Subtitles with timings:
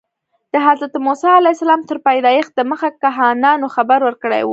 [0.53, 4.49] د حضرت موسی علیه السلام تر پیدایښت دمخه کاهنانو خبر ورکړی و.